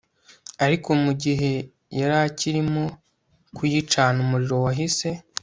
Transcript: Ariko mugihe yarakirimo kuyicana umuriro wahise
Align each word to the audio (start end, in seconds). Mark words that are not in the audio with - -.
Ariko 0.65 0.89
mugihe 1.03 1.51
yarakirimo 1.99 2.83
kuyicana 3.55 4.17
umuriro 4.25 4.55
wahise 4.65 5.07